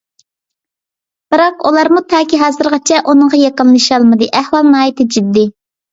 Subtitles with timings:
[1.35, 4.31] بىراق، ئۇلارمۇ تاكى ھازىرغىچە ئۇنىڭغا يېقىنلىشالمىدى.
[4.41, 5.51] ئەھۋال ناھايىتى جىددىي.